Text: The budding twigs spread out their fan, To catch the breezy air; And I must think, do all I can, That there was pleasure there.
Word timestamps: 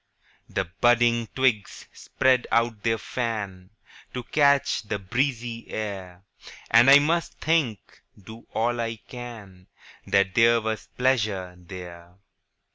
The 0.49 0.65
budding 0.65 1.27
twigs 1.35 1.87
spread 1.93 2.47
out 2.51 2.81
their 2.81 2.97
fan, 2.97 3.69
To 4.15 4.23
catch 4.23 4.81
the 4.81 4.97
breezy 4.97 5.69
air; 5.69 6.23
And 6.71 6.89
I 6.89 6.97
must 6.97 7.33
think, 7.39 8.01
do 8.19 8.47
all 8.51 8.81
I 8.81 8.95
can, 8.95 9.67
That 10.07 10.33
there 10.33 10.59
was 10.59 10.87
pleasure 10.97 11.53
there. 11.55 12.15